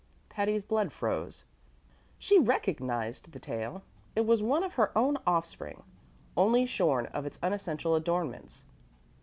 [0.29, 1.45] Patty's blood froze.
[2.17, 3.83] She recognized the tale.
[4.15, 5.83] It was one of her own offspring,
[6.35, 8.63] only shorn of its unessential adornments.